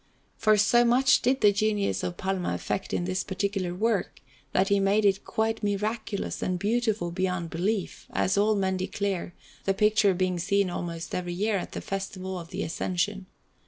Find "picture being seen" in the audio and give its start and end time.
9.75-10.71